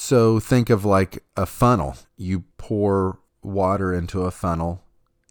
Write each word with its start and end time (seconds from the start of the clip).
So 0.00 0.38
think 0.38 0.70
of 0.70 0.84
like 0.84 1.24
a 1.36 1.44
funnel. 1.44 1.96
You 2.16 2.44
pour 2.56 3.18
water 3.42 3.92
into 3.92 4.22
a 4.22 4.30
funnel 4.30 4.84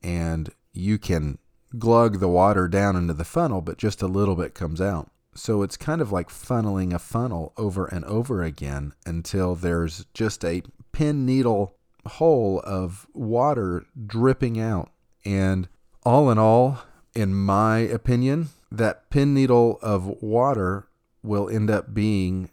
and 0.04 0.50
you 0.74 0.98
can 0.98 1.38
glug 1.80 2.20
the 2.20 2.28
water 2.28 2.68
down 2.68 2.98
into 2.98 3.14
the 3.14 3.24
funnel, 3.24 3.62
but 3.62 3.78
just 3.78 4.02
a 4.02 4.08
little 4.08 4.36
bit 4.36 4.54
comes 4.54 4.82
out. 4.82 5.10
So 5.34 5.64
it's 5.64 5.78
kind 5.78 6.02
of 6.02 6.12
like 6.12 6.28
funneling 6.28 6.94
a 6.94 7.00
funnel 7.00 7.54
over 7.56 7.86
and 7.86 8.04
over 8.06 8.44
again 8.44 8.94
until 9.06 9.56
there's 9.56 10.06
just 10.14 10.44
a 10.44 10.64
pin 10.92 11.26
needle 11.26 11.78
hole 12.06 12.60
of 12.66 13.08
water 13.14 13.86
dripping 14.06 14.60
out. 14.60 14.92
And 15.24 15.70
all 16.04 16.30
in 16.30 16.38
all, 16.38 16.80
in 17.16 17.34
my 17.34 17.78
opinion, 17.80 18.50
that 18.70 19.10
pin 19.12 19.34
needle 19.34 19.80
of 19.82 20.22
water 20.22 20.90
will 21.24 21.50
end 21.50 21.70
up 21.72 21.94
being 21.94 22.50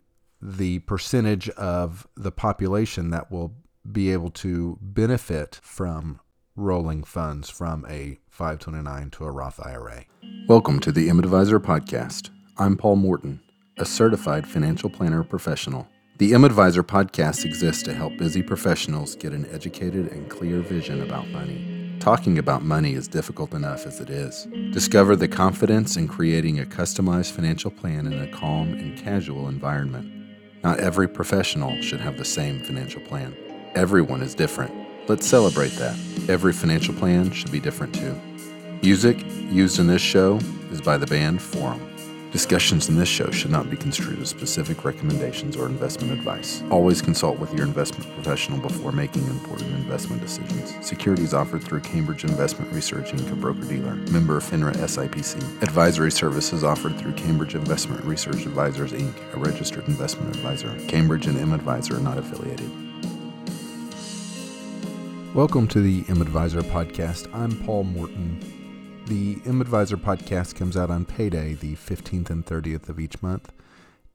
the 0.47 0.79
percentage 0.81 1.49
of 1.51 2.07
the 2.17 2.31
population 2.31 3.09
that 3.09 3.31
will 3.31 3.55
be 3.91 4.13
able 4.13 4.29
to 4.29 4.79
benefit 4.83 5.59
from 5.63 6.21
rolling 6.55 7.03
funds 7.03 7.49
from 7.49 7.87
a 7.89 8.19
529 8.29 9.11
to 9.11 9.25
a 9.25 9.31
Roth 9.31 9.59
IRA. 9.65 10.05
Welcome 10.47 10.81
to 10.81 10.93
the 10.93 11.09
M-Advisor 11.09 11.59
podcast. 11.61 12.29
I'm 12.59 12.77
Paul 12.77 12.97
Morton, 12.97 13.41
a 13.79 13.87
certified 13.87 14.47
financial 14.47 14.91
planner 14.91 15.25
professional. 15.25 15.89
The 16.19 16.35
M-Advisor 16.35 16.83
podcast 16.83 17.47
exists 17.47 17.83
to 17.85 17.95
help 17.95 18.19
busy 18.19 18.43
professionals 18.43 19.17
get 19.17 19.33
an 19.33 19.47
educated 19.51 20.13
and 20.13 20.29
clear 20.29 20.61
vision 20.61 21.03
about 21.03 21.27
money. 21.29 21.97
Talking 22.01 22.37
about 22.37 22.63
money 22.63 22.93
is 22.93 23.09
difficult 23.09 23.55
enough 23.55 23.87
as 23.87 23.99
it 23.99 24.11
is. 24.11 24.47
Discover 24.73 25.17
the 25.17 25.27
confidence 25.27 25.97
in 25.97 26.07
creating 26.07 26.61
a 26.61 26.65
customized 26.65 27.31
financial 27.31 27.71
plan 27.71 28.07
in 28.07 28.21
a 28.21 28.31
calm 28.31 28.75
and 28.75 28.99
casual 28.99 29.49
environment. 29.49 30.24
Not 30.65 30.81
every 30.81 31.07
professional 31.07 31.79
should 31.83 32.01
have 32.01 32.17
the 32.17 32.25
same 32.25 32.59
financial 32.59 33.03
plan. 33.03 33.37
Everyone 33.75 34.23
is 34.23 34.35
different. 34.35 34.73
Let's 35.09 35.27
celebrate 35.27 35.73
that. 35.73 35.95
Every 36.27 36.55
financial 36.55 36.95
plan 36.95 37.31
should 37.33 37.53
be 37.53 37.61
different 37.61 37.95
too. 37.95 38.19
Music 38.83 39.23
used 39.51 39.79
in 39.79 39.87
this 39.87 40.01
show 40.01 40.39
is 40.71 40.81
by 40.81 40.97
the 40.97 41.07
band 41.07 41.43
Forum. 41.43 41.94
Discussions 42.35 42.89
in 42.89 42.97
this 42.97 43.09
show 43.09 43.31
should 43.31 43.53
not 43.53 43.71
be 43.71 43.77
construed 43.77 44.19
as 44.19 44.29
specific 44.29 44.85
recommendations 44.85 45.57
or 45.57 45.67
investment 45.67 46.13
advice. 46.13 46.65
Always 46.69 47.01
consult 47.01 47.39
with 47.39 47.55
your 47.55 47.65
investment 47.65 48.13
professional 48.13 48.59
before 48.59 48.91
making 48.91 49.25
important 49.29 49.71
investment 49.71 50.21
decisions. 50.21 50.75
Securities 50.85 51.33
offered 51.33 51.63
through 51.63 51.83
Cambridge 51.83 52.25
Investment 52.25 52.73
Research 52.73 53.13
Inc., 53.13 53.31
a 53.31 53.37
broker 53.37 53.65
dealer. 53.67 53.95
Member 54.11 54.41
FINRA 54.41 54.75
SIPC. 54.75 55.63
Advisory 55.63 56.11
services 56.11 56.65
offered 56.65 56.99
through 56.99 57.13
Cambridge 57.13 57.55
Investment 57.55 58.05
Research 58.05 58.47
Advisors 58.47 58.91
Inc., 58.91 59.15
a 59.35 59.37
registered 59.37 59.87
investment 59.87 60.35
advisor. 60.35 60.77
Cambridge 60.89 61.29
and 61.29 61.39
M 61.39 61.53
Advisor 61.53 61.99
are 61.99 62.01
not 62.01 62.19
affiliated. 62.19 62.69
Welcome 65.37 65.69
to 65.69 65.81
the 65.81 66.05
M 66.09 66.21
Advisor 66.21 66.63
podcast. 66.63 67.33
I'm 67.33 67.57
Paul 67.65 67.85
Morton. 67.85 68.41
The 69.07 69.39
M 69.45 69.61
Advisor 69.61 69.99
podcast 69.99 70.55
comes 70.55 70.79
out 70.79 70.91
on 70.91 71.05
payday, 71.05 71.53
the 71.53 71.75
15th 71.75 72.31
and 72.31 72.47
30th 72.47 72.89
of 72.89 72.99
each 72.99 73.23
month. 73.23 73.53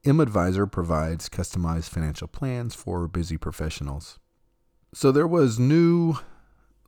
M 0.03 0.19
Advisor 0.19 0.65
provides 0.65 1.29
customized 1.29 1.89
financial 1.89 2.27
plans 2.27 2.73
for 2.73 3.07
busy 3.07 3.37
professionals. 3.37 4.17
So 4.91 5.11
there 5.11 5.27
was 5.27 5.59
new 5.59 6.15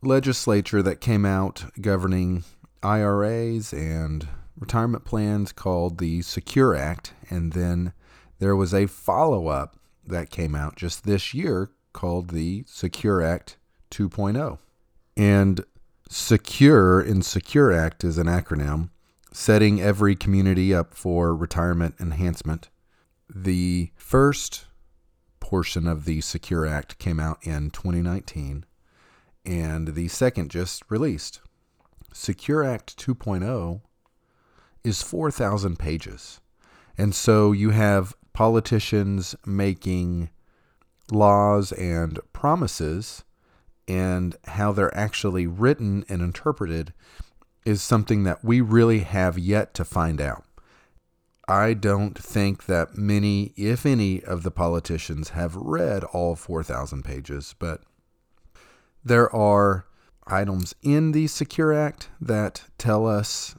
legislature 0.02 0.82
that 0.82 1.00
came 1.00 1.24
out 1.24 1.66
governing 1.80 2.42
IRAs 2.82 3.72
and 3.72 4.26
retirement 4.58 5.04
plans 5.04 5.52
called 5.52 5.98
the 5.98 6.22
Secure 6.22 6.74
Act, 6.74 7.14
and 7.30 7.52
then 7.52 7.92
there 8.40 8.56
was 8.56 8.74
a 8.74 8.88
follow 8.88 9.46
up 9.46 9.76
that 10.04 10.30
came 10.30 10.56
out 10.56 10.74
just 10.74 11.04
this 11.04 11.32
year 11.34 11.70
called 11.92 12.30
the 12.30 12.64
Secure 12.66 13.22
Act 13.22 13.58
2.0. 13.92 14.58
And 15.16 15.64
Secure 16.14 17.00
in 17.00 17.22
Secure 17.22 17.72
Act 17.72 18.04
is 18.04 18.18
an 18.18 18.26
acronym 18.26 18.90
setting 19.32 19.80
every 19.80 20.14
community 20.14 20.74
up 20.74 20.92
for 20.92 21.34
retirement 21.34 21.94
enhancement. 21.98 22.68
The 23.34 23.92
first 23.96 24.66
portion 25.40 25.86
of 25.86 26.04
the 26.04 26.20
Secure 26.20 26.66
Act 26.66 26.98
came 26.98 27.18
out 27.18 27.38
in 27.40 27.70
2019, 27.70 28.66
and 29.46 29.94
the 29.94 30.08
second 30.08 30.50
just 30.50 30.82
released. 30.90 31.40
Secure 32.12 32.62
Act 32.62 32.98
2.0 32.98 33.80
is 34.84 35.00
4,000 35.00 35.78
pages. 35.78 36.42
And 36.98 37.14
so 37.14 37.52
you 37.52 37.70
have 37.70 38.14
politicians 38.34 39.34
making 39.46 40.28
laws 41.10 41.72
and 41.72 42.20
promises 42.34 43.24
and 43.88 44.36
how 44.44 44.72
they're 44.72 44.96
actually 44.96 45.46
written 45.46 46.04
and 46.08 46.22
interpreted 46.22 46.92
is 47.64 47.82
something 47.82 48.24
that 48.24 48.44
we 48.44 48.60
really 48.60 49.00
have 49.00 49.38
yet 49.38 49.74
to 49.74 49.84
find 49.84 50.20
out. 50.20 50.44
I 51.48 51.74
don't 51.74 52.16
think 52.16 52.66
that 52.66 52.96
many, 52.96 53.52
if 53.56 53.84
any, 53.84 54.22
of 54.22 54.42
the 54.42 54.50
politicians 54.50 55.30
have 55.30 55.56
read 55.56 56.04
all 56.04 56.36
4,000 56.36 57.02
pages, 57.04 57.54
but 57.58 57.82
there 59.04 59.34
are 59.34 59.86
items 60.26 60.74
in 60.82 61.12
the 61.12 61.26
Secure 61.26 61.72
Act 61.72 62.08
that 62.20 62.64
tell 62.78 63.06
us 63.06 63.56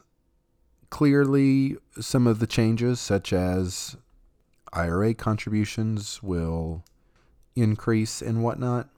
clearly 0.90 1.76
some 2.00 2.26
of 2.26 2.38
the 2.38 2.46
changes, 2.46 3.00
such 3.00 3.32
as 3.32 3.96
IRA 4.72 5.14
contributions 5.14 6.22
will 6.22 6.84
increase 7.54 8.22
and 8.22 8.42
whatnot. 8.42 8.88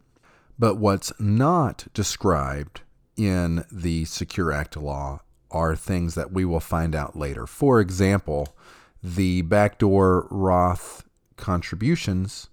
But 0.59 0.77
what's 0.77 1.13
not 1.19 1.87
described 1.93 2.81
in 3.17 3.65
the 3.71 4.05
Secure 4.07 4.53
Act 4.53 4.77
law 4.77 5.21
are 5.51 5.77
things 5.77 6.15
that 6.15 6.33
we 6.33 6.45
will 6.45 6.61
find 6.61 6.95
out 6.95 7.17
later. 7.17 7.47
For 7.47 7.81
example, 7.81 8.57
the 9.03 9.43
backdoor 9.43 10.27
Roth 10.31 11.05
contributions 11.37 12.49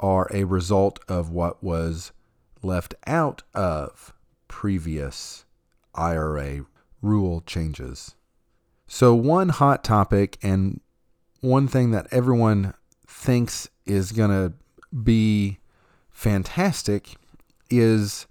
are 0.00 0.28
a 0.32 0.44
result 0.44 0.98
of 1.08 1.30
what 1.30 1.62
was 1.62 2.12
left 2.62 2.94
out 3.06 3.42
of 3.54 4.12
previous 4.48 5.44
IRA 5.94 6.66
rule 7.00 7.42
changes. 7.46 8.14
So, 8.86 9.14
one 9.14 9.48
hot 9.48 9.84
topic 9.84 10.38
and 10.42 10.80
one 11.40 11.68
thing 11.68 11.90
that 11.92 12.06
everyone 12.10 12.74
thinks 13.06 13.68
is 13.86 14.12
going 14.12 14.30
to 14.30 14.52
be 14.94 15.58
fantastic 16.10 17.16
is 17.70 18.26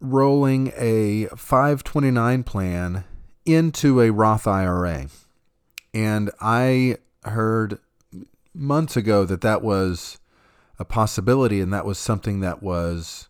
rolling 0.00 0.72
a 0.76 1.26
529 1.36 2.42
plan 2.42 3.04
into 3.44 4.00
a 4.00 4.10
Roth 4.10 4.46
IRA. 4.46 5.08
And 5.94 6.30
I 6.40 6.98
heard 7.24 7.78
months 8.54 8.96
ago 8.96 9.24
that 9.24 9.40
that 9.40 9.62
was 9.62 10.18
a 10.78 10.84
possibility 10.84 11.60
and 11.60 11.72
that 11.72 11.86
was 11.86 11.98
something 11.98 12.40
that 12.40 12.62
was 12.62 13.28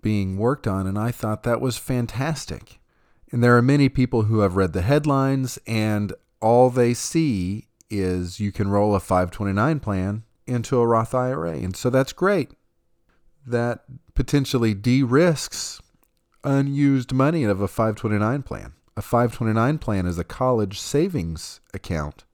being 0.00 0.38
worked 0.38 0.66
on. 0.66 0.86
And 0.86 0.98
I 0.98 1.10
thought 1.10 1.42
that 1.42 1.60
was 1.60 1.76
fantastic. 1.76 2.80
And 3.30 3.42
there 3.42 3.56
are 3.56 3.62
many 3.62 3.88
people 3.88 4.22
who 4.22 4.40
have 4.40 4.56
read 4.56 4.72
the 4.72 4.82
headlines 4.82 5.58
and 5.66 6.12
all 6.40 6.70
they 6.70 6.94
see 6.94 7.68
is 7.90 8.40
you 8.40 8.52
can 8.52 8.68
roll 8.68 8.94
a 8.94 9.00
529 9.00 9.80
plan 9.80 10.24
into 10.46 10.78
a 10.78 10.86
Roth 10.86 11.14
IRA. 11.14 11.52
And 11.52 11.76
so 11.76 11.90
that's 11.90 12.12
great. 12.12 12.52
That 13.50 13.84
potentially 14.14 14.74
de 14.74 15.02
risks 15.02 15.80
unused 16.44 17.12
money 17.12 17.44
of 17.44 17.60
a 17.60 17.68
529 17.68 18.42
plan. 18.42 18.72
A 18.96 19.02
529 19.02 19.78
plan 19.78 20.06
is 20.06 20.18
a 20.18 20.24
college 20.24 20.78
savings 20.80 21.60
account 21.72 22.24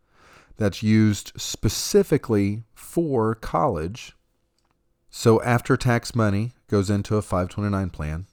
that's 0.56 0.82
used 0.82 1.32
specifically 1.36 2.64
for 2.74 3.34
college. 3.34 4.12
So 5.10 5.42
after 5.42 5.76
tax 5.76 6.14
money 6.14 6.52
goes 6.68 6.90
into 6.90 7.16
a 7.16 7.22
529 7.22 7.90
plan. 7.90 8.26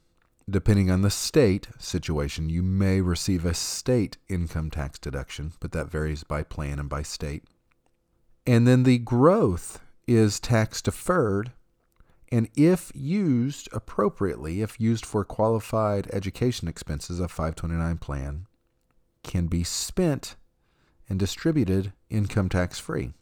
Depending 0.49 0.89
on 0.89 1.01
the 1.01 1.09
state 1.09 1.67
situation, 1.77 2.49
you 2.49 2.63
may 2.63 2.99
receive 2.99 3.45
a 3.45 3.53
state 3.53 4.17
income 4.27 4.69
tax 4.69 4.97
deduction, 4.97 5.53
but 5.59 5.71
that 5.71 5.89
varies 5.89 6.23
by 6.23 6.43
plan 6.43 6.79
and 6.79 6.89
by 6.89 7.03
state. 7.03 7.43
And 8.45 8.67
then 8.67 8.83
the 8.83 8.97
growth 8.97 9.79
is 10.07 10.39
tax 10.39 10.81
deferred 10.81 11.51
and 12.31 12.47
if 12.55 12.91
used 12.95 13.67
appropriately, 13.73 14.61
if 14.61 14.79
used 14.79 15.05
for 15.05 15.25
qualified 15.25 16.07
education 16.13 16.67
expenses, 16.67 17.19
a 17.19 17.27
529 17.27 17.97
plan 17.97 18.47
can 19.23 19.47
be 19.47 19.63
spent 19.63 20.35
and 21.09 21.19
distributed 21.19 21.91
income 22.09 22.47
tax 22.47 22.79
free. 22.79 23.13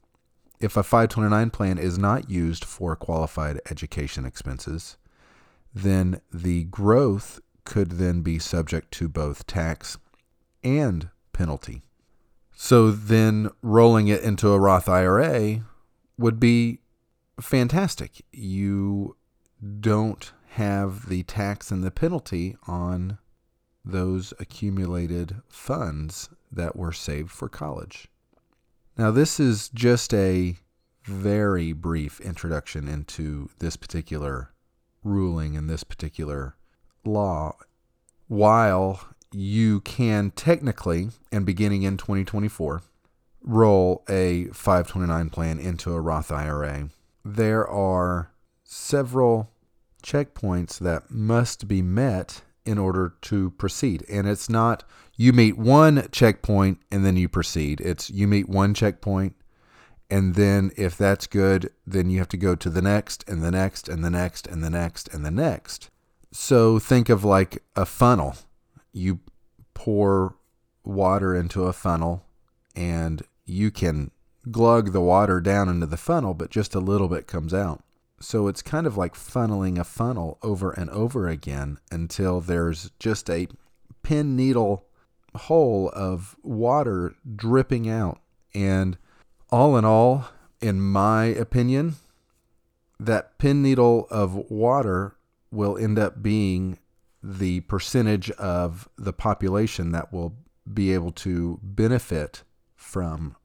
If 0.59 0.77
a 0.77 0.83
529 0.83 1.49
plan 1.49 1.77
is 1.77 1.97
not 1.97 2.29
used 2.29 2.63
for 2.63 2.95
qualified 2.95 3.59
education 3.71 4.25
expenses, 4.25 4.97
then 5.73 6.21
the 6.31 6.65
growth 6.65 7.39
could 7.63 7.93
then 7.93 8.21
be 8.21 8.37
subject 8.37 8.91
to 8.91 9.07
both 9.07 9.47
tax 9.47 9.97
and 10.63 11.09
penalty. 11.33 11.81
So 12.51 12.91
then 12.91 13.49
rolling 13.61 14.07
it 14.07 14.21
into 14.21 14.49
a 14.49 14.59
Roth 14.59 14.89
IRA 14.89 15.61
would 16.17 16.39
be 16.39 16.81
fantastic. 17.41 18.21
You 18.31 19.15
don't 19.79 20.31
have 20.51 21.09
the 21.09 21.23
tax 21.23 21.71
and 21.71 21.83
the 21.83 21.91
penalty 21.91 22.55
on 22.67 23.17
those 23.85 24.33
accumulated 24.39 25.37
funds 25.47 26.29
that 26.51 26.75
were 26.75 26.91
saved 26.91 27.31
for 27.31 27.49
college. 27.49 28.07
Now, 28.97 29.11
this 29.11 29.39
is 29.39 29.69
just 29.69 30.13
a 30.13 30.57
very 31.03 31.71
brief 31.71 32.19
introduction 32.19 32.87
into 32.87 33.49
this 33.59 33.77
particular 33.77 34.51
ruling 35.03 35.55
and 35.55 35.69
this 35.69 35.83
particular 35.83 36.55
law. 37.05 37.55
While 38.27 39.01
you 39.31 39.81
can 39.81 40.31
technically, 40.31 41.09
and 41.31 41.45
beginning 41.45 41.83
in 41.83 41.97
2024, 41.97 42.81
roll 43.41 44.03
a 44.09 44.45
529 44.45 45.29
plan 45.29 45.59
into 45.59 45.93
a 45.93 46.01
Roth 46.01 46.31
IRA, 46.31 46.89
there 47.23 47.67
are 47.67 48.31
several 48.63 49.51
checkpoints 50.03 50.79
that 50.79 51.11
must 51.11 51.67
be 51.67 51.81
met 51.81 52.41
in 52.65 52.77
order 52.77 53.15
to 53.21 53.51
proceed. 53.51 54.05
And 54.09 54.27
it's 54.27 54.49
not 54.49 54.83
you 55.15 55.33
meet 55.33 55.57
one 55.57 56.07
checkpoint 56.11 56.79
and 56.91 57.05
then 57.05 57.17
you 57.17 57.27
proceed. 57.27 57.81
It's 57.81 58.09
you 58.09 58.27
meet 58.27 58.47
one 58.47 58.73
checkpoint 58.73 59.35
and 60.09 60.35
then 60.35 60.71
if 60.75 60.97
that's 60.97 61.27
good, 61.27 61.71
then 61.85 62.09
you 62.09 62.17
have 62.19 62.29
to 62.29 62.37
go 62.37 62.55
to 62.55 62.69
the 62.69 62.81
next 62.81 63.27
and 63.27 63.43
the 63.43 63.51
next 63.51 63.87
and 63.87 64.03
the 64.03 64.09
next 64.09 64.47
and 64.47 64.63
the 64.63 64.69
next 64.69 65.07
and 65.13 65.25
the 65.25 65.31
next. 65.31 65.89
So 66.31 66.79
think 66.79 67.09
of 67.09 67.23
like 67.23 67.63
a 67.75 67.85
funnel. 67.85 68.35
You 68.91 69.19
pour 69.73 70.35
water 70.83 71.35
into 71.35 71.63
a 71.65 71.73
funnel 71.73 72.25
and 72.75 73.21
you 73.45 73.71
can 73.71 74.11
glug 74.51 74.91
the 74.91 75.01
water 75.01 75.39
down 75.41 75.69
into 75.69 75.85
the 75.85 75.97
funnel, 75.97 76.33
but 76.33 76.49
just 76.49 76.75
a 76.75 76.79
little 76.79 77.07
bit 77.07 77.27
comes 77.27 77.53
out. 77.53 77.83
So 78.19 78.47
it's 78.47 78.61
kind 78.61 78.85
of 78.85 78.97
like 78.97 79.15
funneling 79.15 79.79
a 79.79 79.83
funnel 79.83 80.37
over 80.43 80.71
and 80.71 80.89
over 80.89 81.27
again 81.27 81.79
until 81.91 82.41
there's 82.41 82.91
just 82.99 83.29
a 83.29 83.47
pin 84.03 84.35
needle 84.35 84.85
hole 85.35 85.89
of 85.93 86.35
water 86.43 87.13
dripping 87.35 87.89
out. 87.89 88.19
And 88.53 88.97
all 89.49 89.77
in 89.77 89.85
all, 89.85 90.29
in 90.61 90.81
my 90.81 91.25
opinion, 91.25 91.95
that 92.99 93.37
pin 93.37 93.61
needle 93.61 94.07
of 94.09 94.35
water 94.49 95.15
will 95.51 95.77
end 95.77 95.97
up 95.97 96.21
being 96.21 96.77
the 97.23 97.61
percentage 97.61 98.31
of 98.31 98.89
the 98.97 99.13
population 99.13 99.91
that 99.91 100.11
will 100.11 100.35
be 100.71 100.93
able 100.93 101.11
to 101.11 101.59
benefit 101.61 102.43
from 102.75 103.35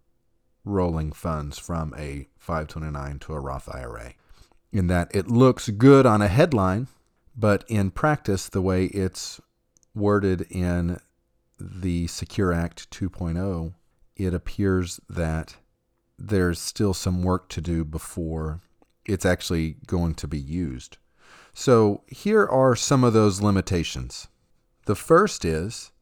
rolling 0.65 1.13
funds 1.13 1.59
from 1.59 1.95
a 1.97 2.29
529 2.39 3.19
to 3.21 3.35
a 3.35 3.41
Roth 3.41 3.69
IRA. 3.73 4.15
In 4.73 4.87
that 4.89 5.15
it 5.15 5.29
looks 5.29 5.69
good 5.69 6.07
on 6.07 6.23
a 6.23 6.29
headline, 6.29 6.89
but 7.37 7.65
in 7.69 7.91
practice, 7.91 8.49
the 8.49 8.63
way 8.63 8.87
it's 8.87 9.41
worded 9.95 10.43
in 10.51 11.01
the 11.61 12.07
Secure 12.07 12.53
Act 12.53 12.91
2.0, 12.91 13.75
it 14.17 14.35
appears 14.35 15.01
that 15.09 15.57
there's 16.19 16.59
still 16.59 16.95
some 16.95 17.23
work 17.23 17.49
to 17.51 17.61
do 17.61 17.85
before 17.85 18.61
it's 19.05 19.27
actually 19.27 19.77
going 19.87 20.15
to 20.15 20.29
be 20.29 20.39
used. 20.39 20.99
So 21.53 22.03
here 22.09 22.47
are 22.47 22.75
some 22.75 23.05
of 23.05 23.13
those 23.13 23.41
limitations. 23.41 24.29
The 24.87 24.95
first 24.95 25.45
is 25.45 25.93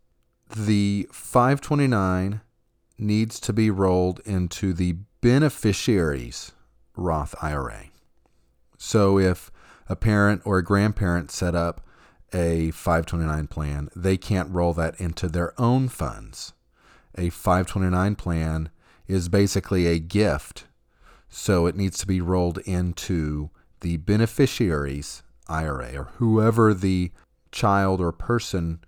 the 0.54 1.08
529 1.12 2.40
needs 3.02 3.38
to 3.40 3.52
be 3.52 3.70
rolled 3.70 4.20
into 4.24 4.72
the 4.72 4.96
beneficiary's 5.20 6.52
Roth 6.96 7.34
IRA. 7.42 7.86
So 8.78 9.18
if 9.18 9.50
a 9.88 9.96
parent 9.96 10.42
or 10.44 10.58
a 10.58 10.64
grandparent 10.64 11.30
set 11.30 11.54
up 11.54 11.86
a 12.32 12.70
529 12.70 13.46
plan, 13.46 13.88
they 13.94 14.16
can't 14.16 14.50
roll 14.50 14.72
that 14.74 14.98
into 15.00 15.28
their 15.28 15.58
own 15.60 15.88
funds. 15.88 16.52
A 17.16 17.30
529 17.30 18.14
plan 18.16 18.70
is 19.06 19.28
basically 19.28 19.86
a 19.86 19.98
gift. 19.98 20.66
So 21.28 21.66
it 21.66 21.76
needs 21.76 21.98
to 21.98 22.06
be 22.06 22.20
rolled 22.20 22.58
into 22.58 23.50
the 23.80 23.98
beneficiary's 23.98 25.22
IRA 25.48 25.96
or 25.96 26.04
whoever 26.16 26.72
the 26.72 27.10
child 27.50 28.00
or 28.00 28.12
person 28.12 28.80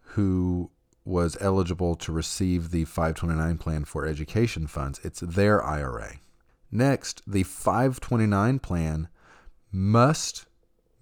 who 0.00 0.70
was 1.10 1.36
eligible 1.40 1.96
to 1.96 2.12
receive 2.12 2.70
the 2.70 2.84
529 2.84 3.58
plan 3.58 3.84
for 3.84 4.06
education 4.06 4.66
funds. 4.66 5.00
It's 5.02 5.20
their 5.20 5.62
IRA. 5.62 6.20
Next, 6.70 7.20
the 7.26 7.42
529 7.42 8.60
plan 8.60 9.08
must 9.72 10.46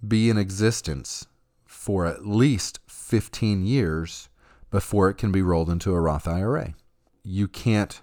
be 0.05 0.29
in 0.29 0.37
existence 0.37 1.27
for 1.65 2.05
at 2.05 2.25
least 2.25 2.79
15 2.87 3.65
years 3.65 4.29
before 4.71 5.09
it 5.09 5.15
can 5.15 5.31
be 5.31 5.41
rolled 5.41 5.69
into 5.69 5.93
a 5.93 6.01
Roth 6.01 6.27
IRA. 6.27 6.73
You 7.23 7.47
can't 7.47 8.01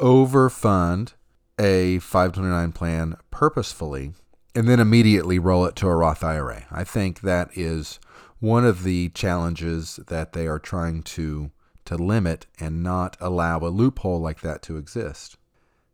overfund 0.00 1.14
a 1.58 2.00
529 2.00 2.72
plan 2.72 3.16
purposefully 3.30 4.12
and 4.54 4.68
then 4.68 4.80
immediately 4.80 5.38
roll 5.38 5.66
it 5.66 5.76
to 5.76 5.88
a 5.88 5.94
Roth 5.94 6.24
IRA. 6.24 6.64
I 6.70 6.84
think 6.84 7.20
that 7.20 7.50
is 7.56 7.98
one 8.44 8.66
of 8.66 8.82
the 8.82 9.08
challenges 9.10 9.98
that 10.08 10.34
they 10.34 10.46
are 10.46 10.58
trying 10.58 11.02
to 11.02 11.50
to 11.86 11.96
limit 11.96 12.46
and 12.60 12.82
not 12.82 13.16
allow 13.18 13.58
a 13.58 13.68
loophole 13.68 14.20
like 14.20 14.40
that 14.40 14.60
to 14.62 14.76
exist. 14.76 15.38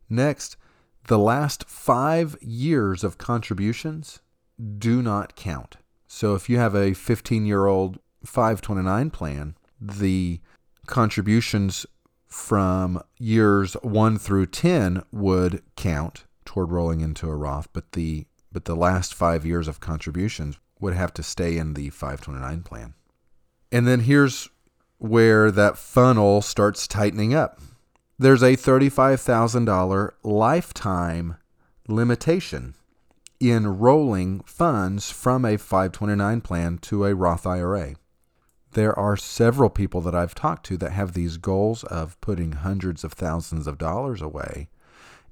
Next, 0.09 0.57
the 1.07 1.17
last 1.17 1.63
5 1.69 2.37
years 2.41 3.03
of 3.03 3.17
contributions 3.17 4.21
do 4.77 5.01
not 5.01 5.35
count. 5.35 5.77
So 6.07 6.35
if 6.35 6.49
you 6.49 6.57
have 6.57 6.75
a 6.75 6.91
15-year-old 6.91 7.99
529 8.25 9.09
plan, 9.11 9.55
the 9.79 10.41
contributions 10.85 11.85
from 12.27 13.01
years 13.17 13.73
1 13.81 14.17
through 14.17 14.47
10 14.47 15.03
would 15.11 15.63
count 15.75 16.25
toward 16.43 16.71
rolling 16.71 16.99
into 16.99 17.29
a 17.29 17.35
Roth, 17.35 17.69
but 17.71 17.93
the 17.93 18.27
but 18.51 18.65
the 18.65 18.75
last 18.75 19.13
5 19.13 19.45
years 19.45 19.69
of 19.69 19.79
contributions 19.79 20.59
would 20.81 20.93
have 20.93 21.13
to 21.13 21.23
stay 21.23 21.57
in 21.57 21.73
the 21.73 21.89
529 21.89 22.63
plan. 22.63 22.93
And 23.71 23.87
then 23.87 24.01
here's 24.01 24.49
where 24.97 25.51
that 25.51 25.77
funnel 25.77 26.41
starts 26.41 26.87
tightening 26.87 27.33
up. 27.33 27.59
There's 28.19 28.43
a 28.43 28.57
$35,000 28.57 30.11
lifetime 30.23 31.37
limitation 31.87 32.75
in 33.39 33.79
rolling 33.79 34.41
funds 34.41 35.09
from 35.09 35.45
a 35.45 35.57
529 35.57 36.41
plan 36.41 36.77
to 36.79 37.05
a 37.05 37.15
Roth 37.15 37.47
IRA 37.47 37.95
there 38.73 38.97
are 38.97 39.17
several 39.17 39.69
people 39.69 40.01
that 40.01 40.15
I've 40.15 40.35
talked 40.35 40.65
to 40.67 40.77
that 40.77 40.91
have 40.91 41.13
these 41.13 41.37
goals 41.37 41.83
of 41.85 42.19
putting 42.21 42.53
hundreds 42.53 43.03
of 43.03 43.13
thousands 43.13 43.67
of 43.67 43.77
dollars 43.77 44.21
away 44.21 44.69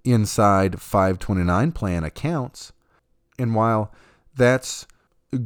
inside 0.03 0.81
529 0.81 1.71
plan 1.71 2.03
accounts. 2.03 2.73
And 3.37 3.55
while 3.55 3.93
that's 4.35 4.87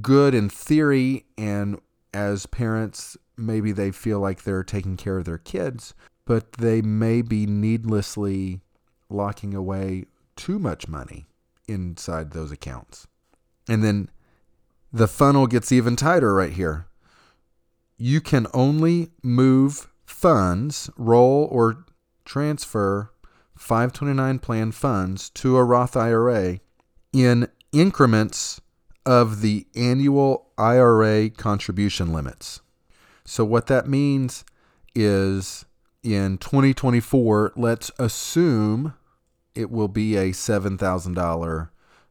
good 0.02 0.34
in 0.34 0.50
theory, 0.50 1.26
and 1.38 1.80
as 2.14 2.46
parents, 2.46 3.18
maybe 3.38 3.72
they 3.72 3.92
feel 3.92 4.20
like 4.20 4.44
they're 4.44 4.64
taking 4.64 4.98
care 4.98 5.18
of 5.18 5.26
their 5.26 5.38
kids, 5.38 5.94
but 6.26 6.54
they 6.54 6.82
may 6.82 7.22
be 7.22 7.46
needlessly 7.46 8.62
locking 9.10 9.54
away 9.54 10.06
too 10.36 10.60
much 10.60 10.88
money 10.88 11.26
inside 11.68 12.32
those 12.32 12.52
accounts. 12.52 13.08
And 13.68 13.84
then 13.84 14.10
the 14.92 15.08
funnel 15.08 15.48
gets 15.48 15.72
even 15.72 15.96
tighter 15.96 16.34
right 16.34 16.54
here 16.54 16.88
you 17.98 18.20
can 18.20 18.48
only 18.54 19.12
move 19.22 19.88
funds, 20.06 20.90
roll 20.98 21.48
or 21.52 21.86
transfer 22.26 23.12
529 23.58 24.40
plan 24.40 24.72
funds 24.72 25.30
to 25.30 25.56
a 25.58 25.64
Roth 25.64 25.96
IRA 25.96 26.60
in 27.14 27.48
increments 27.72 28.60
of 29.06 29.42
the 29.42 29.68
annual 29.76 30.50
IRA 30.58 31.30
contribution 31.30 32.14
limits. 32.14 32.62
So, 33.26 33.46
what 33.46 33.68
that 33.68 33.88
means 33.88 34.44
is 34.96 35.66
in 36.04 36.38
2024, 36.38 37.54
let's 37.56 37.92
assume 37.98 38.94
it 39.56 39.72
will 39.72 39.88
be 39.88 40.18
a 40.18 40.32
$7,000 40.32 41.70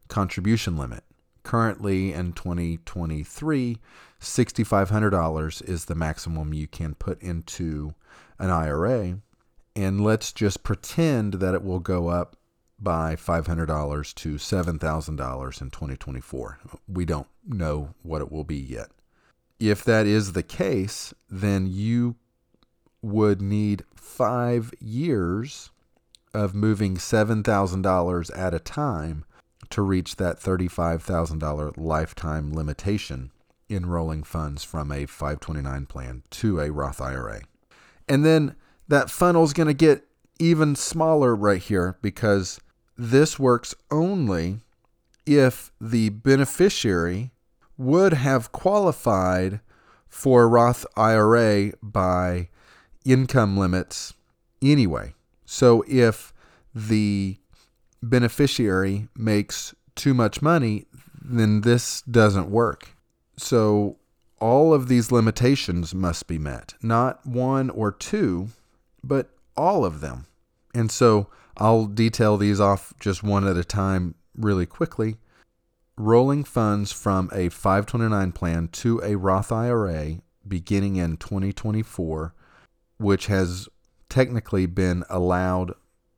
contribution 0.09 0.77
limit. 0.77 1.05
Currently 1.43 2.13
in 2.13 2.33
2023, 2.33 3.79
$6,500 4.21 5.69
is 5.69 5.85
the 5.85 5.95
maximum 5.95 6.55
you 6.55 6.67
can 6.69 6.95
put 6.95 7.21
into 7.21 7.95
an 8.39 8.51
IRA. 8.51 9.19
And 9.75 10.05
let's 10.05 10.33
just 10.33 10.63
pretend 10.63 11.35
that 11.35 11.55
it 11.55 11.65
will 11.65 11.81
go 11.81 12.09
up 12.09 12.37
by 12.83 13.15
$500 13.15 14.15
to 14.15 14.35
$7,000 14.35 15.61
in 15.61 15.71
2024. 15.71 16.59
We 16.89 17.05
don't 17.05 17.29
know 17.47 17.95
what 18.03 18.23
it 18.23 18.33
will 18.33 18.45
be 18.45 18.57
yet. 18.57 18.89
If 19.61 19.85
that 19.85 20.07
is 20.07 20.33
the 20.33 20.43
case, 20.43 21.15
then 21.31 21.67
you 21.67 22.17
would 23.01 23.41
need 23.41 23.85
five 23.95 24.73
years 24.81 25.71
of 26.35 26.55
moving 26.55 26.97
$7,000 26.97 28.39
at 28.39 28.55
a 28.55 28.59
time 28.59 29.25
to 29.71 29.83
reach 29.83 30.17
that 30.17 30.41
$35,000 30.41 31.75
lifetime 31.77 32.53
limitation 32.53 33.31
in 33.69 33.87
rolling 33.87 34.23
funds 34.23 34.65
from 34.65 34.91
a 34.91 35.07
529 35.07 35.87
plan 35.87 36.23
to 36.31 36.61
a 36.61 36.71
Roth 36.71 37.01
IRA. 37.01 37.43
And 38.09 38.25
then 38.25 38.57
that 38.89 39.11
funnel 39.11 39.45
is 39.45 39.53
going 39.53 39.69
to 39.69 39.75
get 39.75 40.05
even 40.39 40.75
smaller 40.75 41.35
right 41.37 41.62
here 41.62 41.97
because 42.03 42.61
this 43.02 43.37
works 43.37 43.75
only 43.90 44.61
if 45.26 45.73
the 45.80 46.11
beneficiary 46.11 47.32
would 47.76 48.12
have 48.12 48.52
qualified 48.52 49.61
for 50.09 50.49
Roth 50.49 50.87
IRA 50.97 51.73
by 51.82 52.49
income 53.04 53.56
limits 53.56 54.14
anyway. 54.62 55.14
So 55.44 55.85
if 55.88 56.32
the 56.75 57.38
beneficiary 58.02 59.09
makes 59.16 59.75
too 59.97 60.14
much 60.14 60.40
money, 60.40 60.87
then 61.21 61.62
this 61.62 62.02
doesn't 62.02 62.50
work. 62.50 62.90
So 63.37 63.97
all 64.38 64.73
of 64.73 64.87
these 64.87 65.11
limitations 65.11 65.92
must 65.92 66.28
be 66.28 66.38
met, 66.38 66.75
not 66.82 67.26
one 67.26 67.68
or 67.71 67.90
two, 67.90 68.50
but 69.02 69.30
all 69.56 69.85
of 69.85 70.00
them. 70.00 70.26
And 70.73 70.90
so 70.90 71.28
I'll 71.56 71.87
detail 71.87 72.37
these 72.37 72.61
off 72.61 72.92
just 73.00 73.23
one 73.23 73.47
at 73.47 73.56
a 73.56 73.64
time 73.64 74.14
really 74.37 74.66
quickly. 74.66 75.16
Rolling 75.97 76.44
funds 76.44 76.90
from 76.90 77.28
a 77.32 77.49
529 77.50 78.32
plan 78.32 78.68
to 78.68 79.00
a 79.02 79.16
Roth 79.16 79.52
IRA 79.52 80.23
beginning 80.47 80.97
in 80.97 81.16
2024, 81.18 82.35
which 82.99 83.26
has 83.26 83.68
technically 84.09 84.66
been 84.66 85.04
allowed 85.11 85.73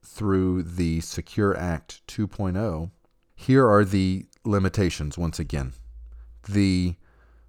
through 0.05 0.63
the 0.63 1.01
Secure 1.01 1.57
Act 1.57 2.07
2.0. 2.07 2.91
Here 3.35 3.69
are 3.69 3.85
the 3.85 4.27
limitations 4.45 5.19
once 5.19 5.39
again. 5.39 5.73
The 6.49 6.95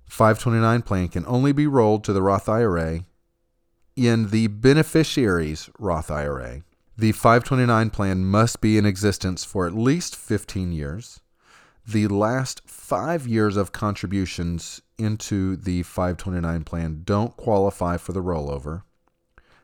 529 0.06 0.82
plan 0.82 1.08
can 1.10 1.26
only 1.28 1.52
be 1.52 1.68
rolled 1.68 2.04
to 2.06 2.14
the 2.14 2.22
Roth 2.22 2.50
IRA 2.50 3.06
in 3.96 4.30
the 4.30 4.48
beneficiary's 4.48 5.70
Roth 5.80 6.10
IRA. 6.12 6.64
The 6.98 7.12
529 7.12 7.90
plan 7.90 8.26
must 8.26 8.62
be 8.62 8.78
in 8.78 8.86
existence 8.86 9.44
for 9.44 9.68
at 9.68 9.76
least 9.76 10.16
15 10.16 10.72
years. 10.72 11.20
The 11.86 12.08
last 12.08 12.62
five 12.66 13.28
years 13.28 13.58
of 13.58 13.74
contributions 13.74 14.82
into 14.98 15.58
the 15.58 15.84
529 15.84 16.64
plan 16.64 17.02
don't 17.04 17.36
qualify 17.36 17.98
for 17.98 18.14
the 18.14 18.24
rollover. 18.24 18.84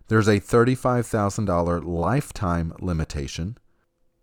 There's 0.09 0.27
a 0.27 0.41
$35,000 0.41 1.85
lifetime 1.85 2.73
limitation. 2.79 3.57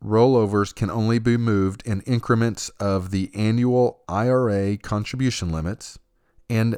Rollovers 0.04 0.74
can 0.74 0.90
only 0.90 1.18
be 1.18 1.38
moved 1.38 1.82
in 1.86 2.02
increments 2.02 2.68
of 2.78 3.10
the 3.10 3.30
annual 3.34 4.02
IRA 4.06 4.76
contribution 4.76 5.50
limits, 5.50 5.98
and 6.50 6.76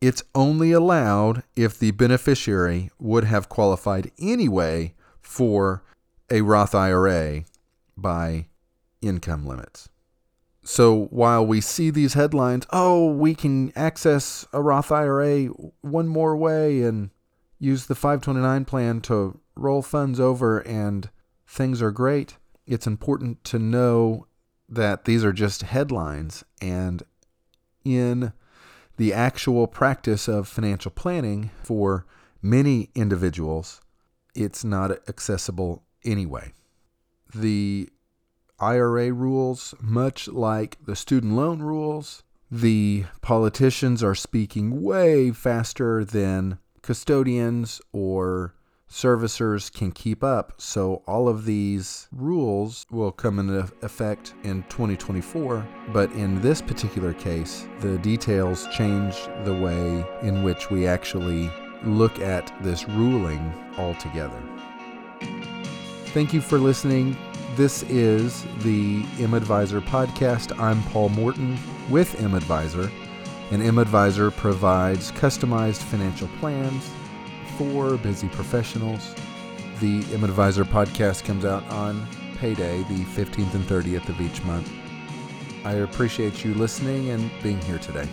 it's 0.00 0.22
only 0.36 0.70
allowed 0.70 1.42
if 1.56 1.76
the 1.76 1.90
beneficiary 1.90 2.90
would 3.00 3.24
have 3.24 3.48
qualified 3.48 4.12
anyway 4.20 4.94
for 5.24 5.82
a 6.30 6.42
Roth 6.42 6.74
IRA 6.74 7.44
by 7.96 8.46
income 9.02 9.46
limits. 9.46 9.88
So 10.62 11.06
while 11.10 11.44
we 11.44 11.60
see 11.60 11.90
these 11.90 12.14
headlines, 12.14 12.66
oh, 12.70 13.10
we 13.12 13.34
can 13.34 13.72
access 13.76 14.46
a 14.52 14.62
Roth 14.62 14.90
IRA 14.90 15.46
one 15.82 16.08
more 16.08 16.36
way 16.36 16.82
and 16.82 17.10
use 17.58 17.86
the 17.86 17.94
529 17.94 18.64
plan 18.64 19.00
to 19.02 19.38
roll 19.56 19.82
funds 19.82 20.18
over 20.18 20.60
and 20.60 21.10
things 21.46 21.82
are 21.82 21.90
great, 21.90 22.38
it's 22.66 22.86
important 22.86 23.44
to 23.44 23.58
know 23.58 24.26
that 24.68 25.04
these 25.04 25.24
are 25.24 25.32
just 25.32 25.62
headlines 25.62 26.44
and 26.60 27.02
in 27.84 28.32
the 28.96 29.12
actual 29.12 29.66
practice 29.66 30.28
of 30.28 30.48
financial 30.48 30.90
planning 30.90 31.50
for 31.62 32.06
many 32.40 32.90
individuals, 32.94 33.80
it's 34.34 34.64
not 34.64 34.90
accessible 35.08 35.82
anyway. 36.04 36.52
The 37.34 37.88
IRA 38.60 39.12
rules, 39.12 39.74
much 39.80 40.28
like 40.28 40.78
the 40.84 40.96
student 40.96 41.34
loan 41.34 41.60
rules, 41.60 42.22
the 42.50 43.04
politicians 43.20 44.02
are 44.02 44.14
speaking 44.14 44.82
way 44.82 45.32
faster 45.32 46.04
than 46.04 46.58
custodians 46.82 47.80
or 47.92 48.54
servicers 48.88 49.72
can 49.72 49.90
keep 49.90 50.22
up. 50.22 50.52
So 50.58 51.02
all 51.06 51.28
of 51.28 51.46
these 51.46 52.06
rules 52.12 52.86
will 52.90 53.10
come 53.10 53.38
into 53.40 53.68
effect 53.82 54.34
in 54.44 54.62
2024. 54.64 55.66
But 55.92 56.12
in 56.12 56.40
this 56.40 56.62
particular 56.62 57.12
case, 57.12 57.66
the 57.80 57.98
details 57.98 58.68
change 58.68 59.16
the 59.44 59.54
way 59.54 60.06
in 60.22 60.44
which 60.44 60.70
we 60.70 60.86
actually 60.86 61.50
look 61.86 62.18
at 62.20 62.52
this 62.62 62.88
ruling 62.88 63.52
altogether. 63.78 64.40
Thank 66.06 66.32
you 66.32 66.40
for 66.40 66.58
listening. 66.58 67.16
This 67.56 67.82
is 67.84 68.44
the 68.62 69.04
M 69.20 69.34
Advisor 69.34 69.80
podcast. 69.80 70.58
I'm 70.58 70.82
Paul 70.84 71.08
Morton 71.10 71.58
with 71.90 72.20
M 72.20 72.34
Advisor, 72.34 72.90
and 73.50 73.62
M 73.62 73.78
Advisor 73.78 74.30
provides 74.30 75.12
customized 75.12 75.82
financial 75.82 76.28
plans 76.40 76.90
for 77.56 77.96
busy 77.96 78.28
professionals. 78.28 79.14
The 79.80 80.04
M 80.12 80.24
Advisor 80.24 80.64
podcast 80.64 81.24
comes 81.24 81.44
out 81.44 81.64
on 81.68 82.06
payday, 82.38 82.78
the 82.84 83.04
15th 83.04 83.54
and 83.54 83.64
30th 83.64 84.08
of 84.08 84.20
each 84.20 84.42
month. 84.44 84.72
I 85.64 85.74
appreciate 85.74 86.44
you 86.44 86.54
listening 86.54 87.10
and 87.10 87.30
being 87.42 87.60
here 87.62 87.78
today. 87.78 88.08